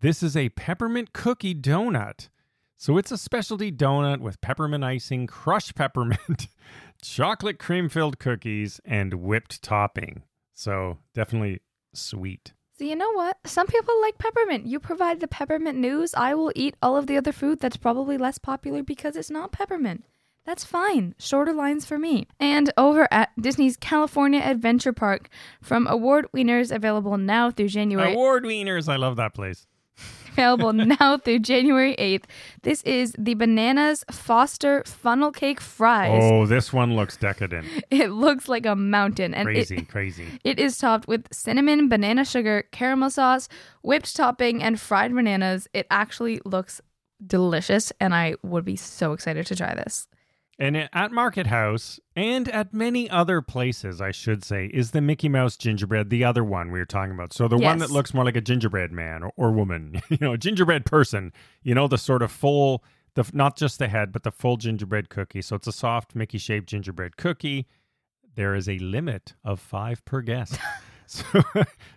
This 0.00 0.22
is 0.22 0.36
a 0.36 0.50
peppermint 0.50 1.12
cookie 1.12 1.54
donut. 1.54 2.28
So 2.76 2.96
it's 2.96 3.10
a 3.10 3.18
specialty 3.18 3.72
donut 3.72 4.20
with 4.20 4.40
peppermint 4.40 4.84
icing, 4.84 5.26
crushed 5.26 5.74
peppermint, 5.74 6.48
chocolate 7.02 7.58
cream 7.58 7.88
filled 7.88 8.18
cookies, 8.18 8.80
and 8.84 9.14
whipped 9.14 9.62
topping. 9.62 10.22
So 10.52 10.98
definitely 11.14 11.60
sweet. 11.94 12.52
So, 12.82 12.88
you 12.88 12.96
know 12.96 13.12
what? 13.12 13.36
Some 13.46 13.68
people 13.68 13.94
like 14.00 14.18
peppermint. 14.18 14.66
You 14.66 14.80
provide 14.80 15.20
the 15.20 15.28
peppermint 15.28 15.78
news. 15.78 16.14
I 16.16 16.34
will 16.34 16.50
eat 16.56 16.74
all 16.82 16.96
of 16.96 17.06
the 17.06 17.16
other 17.16 17.30
food 17.30 17.60
that's 17.60 17.76
probably 17.76 18.18
less 18.18 18.38
popular 18.38 18.82
because 18.82 19.14
it's 19.14 19.30
not 19.30 19.52
peppermint. 19.52 20.02
That's 20.44 20.64
fine. 20.64 21.14
Shorter 21.16 21.52
lines 21.52 21.86
for 21.86 21.96
me. 21.96 22.26
And 22.40 22.72
over 22.76 23.06
at 23.12 23.30
Disney's 23.40 23.76
California 23.76 24.40
Adventure 24.40 24.92
Park, 24.92 25.28
from 25.60 25.86
Award 25.86 26.26
Wieners 26.34 26.74
available 26.74 27.16
now 27.18 27.52
through 27.52 27.68
January 27.68 28.14
Award 28.14 28.42
wieners. 28.42 28.88
I 28.88 28.96
love 28.96 29.14
that 29.14 29.32
place. 29.32 29.68
Available 30.32 30.72
now 31.00 31.18
through 31.18 31.40
January 31.40 31.94
8th. 31.96 32.24
This 32.62 32.82
is 32.82 33.14
the 33.18 33.34
Bananas 33.34 34.04
Foster 34.10 34.82
Funnel 34.86 35.30
Cake 35.30 35.60
Fries. 35.60 36.20
Oh, 36.22 36.46
this 36.46 36.72
one 36.72 36.96
looks 36.96 37.16
decadent. 37.16 37.66
It 37.90 38.10
looks 38.10 38.48
like 38.48 38.66
a 38.66 38.74
mountain 38.74 39.34
and 39.34 39.48
it, 39.48 39.52
Crazy, 39.52 39.82
crazy. 39.82 40.26
It 40.44 40.58
is 40.58 40.78
topped 40.78 41.06
with 41.06 41.26
cinnamon, 41.32 41.88
banana 41.88 42.24
sugar, 42.24 42.64
caramel 42.72 43.10
sauce, 43.10 43.48
whipped 43.82 44.16
topping, 44.16 44.62
and 44.62 44.80
fried 44.80 45.14
bananas. 45.14 45.68
It 45.72 45.86
actually 45.90 46.40
looks 46.44 46.80
delicious, 47.24 47.92
and 48.00 48.14
I 48.14 48.36
would 48.42 48.64
be 48.64 48.76
so 48.76 49.12
excited 49.12 49.46
to 49.46 49.56
try 49.56 49.74
this. 49.74 50.08
And 50.58 50.76
at 50.76 51.12
Market 51.12 51.46
House 51.46 51.98
and 52.14 52.48
at 52.48 52.74
many 52.74 53.08
other 53.08 53.40
places, 53.40 54.00
I 54.00 54.10
should 54.10 54.44
say, 54.44 54.66
is 54.66 54.90
the 54.90 55.00
Mickey 55.00 55.28
Mouse 55.28 55.56
gingerbread 55.56 56.10
the 56.10 56.24
other 56.24 56.44
one 56.44 56.70
we 56.70 56.78
were 56.78 56.84
talking 56.84 57.12
about? 57.12 57.32
So 57.32 57.48
the 57.48 57.58
one 57.58 57.78
that 57.78 57.90
looks 57.90 58.12
more 58.14 58.24
like 58.24 58.36
a 58.36 58.40
gingerbread 58.40 58.92
man 58.92 59.22
or, 59.22 59.32
or 59.36 59.50
woman, 59.50 60.00
you 60.08 60.18
know, 60.20 60.34
a 60.34 60.38
gingerbread 60.38 60.84
person, 60.84 61.32
you 61.62 61.74
know, 61.74 61.88
the 61.88 61.98
sort 61.98 62.22
of 62.22 62.30
full, 62.30 62.84
the 63.14 63.28
not 63.32 63.56
just 63.56 63.78
the 63.78 63.88
head, 63.88 64.12
but 64.12 64.22
the 64.22 64.30
full 64.30 64.56
gingerbread 64.56 65.08
cookie. 65.08 65.42
So 65.42 65.56
it's 65.56 65.66
a 65.66 65.72
soft 65.72 66.14
Mickey 66.14 66.38
shaped 66.38 66.68
gingerbread 66.68 67.16
cookie. 67.16 67.66
There 68.34 68.54
is 68.54 68.68
a 68.68 68.78
limit 68.78 69.34
of 69.44 69.58
five 69.58 70.04
per 70.04 70.20
guest. 70.20 70.58
so, 71.06 71.42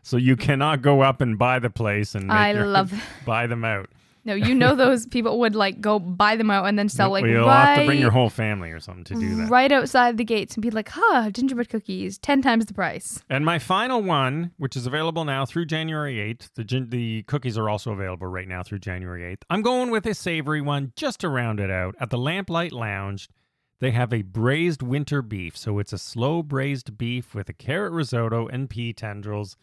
so 0.02 0.18
you 0.18 0.36
cannot 0.36 0.82
go 0.82 1.02
up 1.02 1.22
and 1.22 1.38
buy 1.38 1.60
the 1.60 1.70
place 1.70 2.16
and 2.16 2.30
I 2.30 2.52
love. 2.52 2.94
buy 3.26 3.48
them 3.48 3.64
out. 3.64 3.90
No, 4.26 4.34
you 4.34 4.56
know 4.56 4.76
those 4.86 5.06
people 5.06 5.40
would 5.40 5.56
like 5.56 5.80
go 5.80 6.00
buy 6.00 6.36
them 6.36 6.50
out 6.52 6.66
and 6.66 6.78
then 6.78 6.90
sell 6.90 7.12
like 7.12 7.22
Well, 7.24 7.32
You'll 7.32 7.48
right, 7.48 7.66
have 7.66 7.80
to 7.80 7.86
bring 7.86 8.00
your 8.00 8.12
whole 8.12 8.30
family 8.30 8.72
or 8.72 8.80
something 8.80 9.04
to 9.06 9.14
do 9.16 9.36
that. 9.36 9.50
right 9.50 9.72
outside 9.72 10.18
the 10.18 10.24
gates 10.26 10.56
and 10.56 10.62
be 10.64 10.72
like, 10.72 10.90
"Huh, 10.92 11.30
gingerbread 11.32 11.70
cookies, 11.70 12.18
ten 12.18 12.42
times 12.42 12.66
the 12.66 12.74
price." 12.74 13.24
And 13.30 13.46
my 13.46 13.60
final 13.60 14.02
one, 14.02 14.52
which 14.58 14.76
is 14.76 14.88
available 14.88 15.24
now 15.26 15.46
through 15.46 15.66
January 15.66 16.16
8th, 16.16 16.50
the, 16.56 16.64
gin- 16.64 16.90
the 16.90 17.24
cookies 17.24 17.58
are 17.58 17.70
also 17.70 17.92
available 17.92 18.28
right 18.28 18.48
now 18.48 18.64
through 18.64 18.80
January 18.80 19.22
8th. 19.36 19.44
I'm 19.50 19.62
going 19.62 19.92
with 19.92 20.06
a 20.08 20.14
savory 20.16 20.62
one 20.62 20.92
just 20.96 21.20
to 21.20 21.30
round 21.30 21.60
it 21.60 21.70
out 21.70 21.96
at 22.00 22.10
the 22.10 22.18
Lamplight 22.18 22.72
Lounge. 22.72 23.30
They 23.82 23.92
have 23.92 24.14
a 24.14 24.22
braised 24.22 24.82
winter 24.82 25.22
beef, 25.22 25.58
so 25.58 25.80
it's 25.80 25.92
a 25.94 25.98
slow 25.98 26.42
braised 26.42 26.98
beef 26.98 27.36
with 27.36 27.50
a 27.50 27.54
carrot 27.54 27.92
risotto 27.92 28.48
and 28.48 28.70
pea 28.70 28.94
tendrils. 28.94 29.58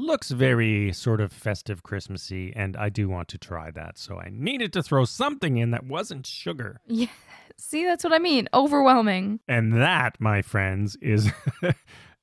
Looks 0.00 0.30
very 0.30 0.92
sort 0.92 1.20
of 1.20 1.32
festive 1.32 1.82
Christmassy, 1.82 2.52
and 2.54 2.76
I 2.76 2.88
do 2.88 3.08
want 3.08 3.26
to 3.28 3.38
try 3.38 3.72
that. 3.72 3.98
So 3.98 4.16
I 4.16 4.28
needed 4.30 4.72
to 4.74 4.82
throw 4.82 5.04
something 5.04 5.56
in 5.56 5.72
that 5.72 5.86
wasn't 5.86 6.24
sugar. 6.24 6.80
Yeah. 6.86 7.08
See, 7.56 7.84
that's 7.84 8.04
what 8.04 8.12
I 8.12 8.20
mean. 8.20 8.48
Overwhelming. 8.54 9.40
And 9.48 9.72
that, 9.72 10.20
my 10.20 10.40
friends, 10.40 10.96
is 11.02 11.32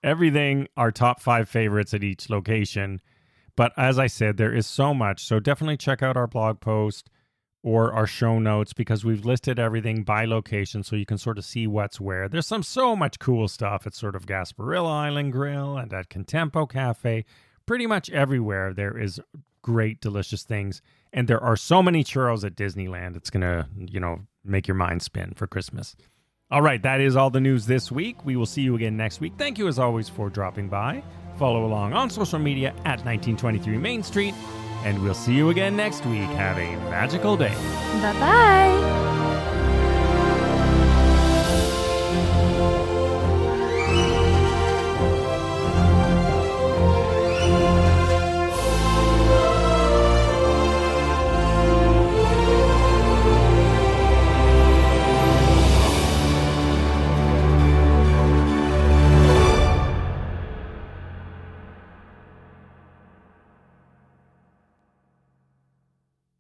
everything 0.03 0.70
our 0.77 0.89
top 0.89 1.20
five 1.20 1.50
favorites 1.50 1.94
at 1.94 2.01
each 2.01 2.29
location. 2.29 3.01
But 3.58 3.74
as 3.75 4.00
I 4.00 4.08
said, 4.08 4.38
there 4.38 4.55
is 4.55 4.65
so 4.65 4.94
much. 4.94 5.25
So 5.25 5.41
definitely 5.41 5.75
check 5.75 6.01
out 6.01 6.15
our 6.15 6.27
blog 6.27 6.62
post 6.62 7.10
or 7.62 7.91
our 7.91 8.08
show 8.08 8.39
notes 8.39 8.72
because 8.72 9.03
we've 9.03 9.25
listed 9.25 9.60
everything 9.60 10.03
by 10.03 10.24
location 10.24 10.82
so 10.82 10.96
you 10.96 11.05
can 11.05 11.17
sort 11.17 11.38
of 11.38 11.44
see 11.44 11.67
what's 11.67 12.00
where. 12.00 12.29
There's 12.29 12.48
some 12.48 12.63
so 12.63 12.96
much 12.96 13.20
cool 13.20 13.50
stuff 13.50 13.86
at 13.86 13.96
sort 13.96 14.15
of 14.15 14.25
Gasparilla 14.25 14.91
Island 14.91 15.34
Grill 15.34 15.75
and 15.75 15.91
at 15.91 16.10
Contempo 16.10 16.70
Cafe. 16.70 17.25
Pretty 17.65 17.88
much 17.88 18.10
everywhere 18.12 18.74
there 18.74 18.98
is 18.98 19.19
great, 19.62 20.00
delicious 20.00 20.43
things. 20.43 20.81
And 21.12 21.27
there 21.27 21.41
are 21.41 21.55
so 21.55 21.81
many 21.81 22.03
churros 22.03 22.43
at 22.43 22.55
Disneyland, 22.55 23.15
it's 23.15 23.29
going 23.29 23.41
to, 23.41 23.67
you 23.77 24.00
know, 24.00 24.22
make 24.43 24.67
your 24.67 24.75
mind 24.75 25.01
spin 25.01 25.34
for 25.36 25.48
Christmas. 25.48 25.95
All 26.51 26.62
right, 26.62 26.81
that 26.84 27.01
is 27.01 27.15
all 27.15 27.31
the 27.31 27.41
news 27.41 27.65
this 27.65 27.91
week. 27.91 28.24
We 28.24 28.36
will 28.36 28.45
see 28.45 28.62
you 28.62 28.75
again 28.75 28.95
next 28.95 29.19
week. 29.19 29.34
Thank 29.38 29.57
you 29.57 29.67
as 29.67 29.79
always 29.79 30.07
for 30.07 30.29
dropping 30.29 30.69
by. 30.69 31.03
Follow 31.38 31.65
along 31.65 31.93
on 31.93 32.10
social 32.10 32.39
media 32.39 32.69
at 32.86 33.03
1923 33.03 33.77
Main 33.77 34.03
Street, 34.03 34.36
and 34.84 35.01
we'll 35.01 35.15
see 35.15 35.34
you 35.34 35.50
again 35.50 35.75
next 35.75 36.05
week. 36.05 36.29
Have 36.38 36.57
a 36.57 36.75
magical 36.89 37.36
day. 37.36 37.53
Bye 38.01 38.13
bye. 38.19 39.14